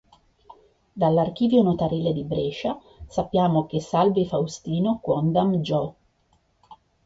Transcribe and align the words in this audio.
Dall’Archivio 0.93 1.61
Notarile 1.61 2.11
di 2.11 2.23
Brescia 2.23 2.75
sappiamo 3.07 3.67
che 3.67 3.79
"“Salvi 3.79 4.25
Faustino 4.25 4.97
quondam 4.99 5.61
Gio. 5.61 5.95